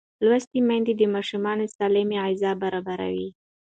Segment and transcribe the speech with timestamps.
[0.27, 1.43] لوستې میندې د ماشوم
[1.75, 3.29] سالمه غذا برابروي.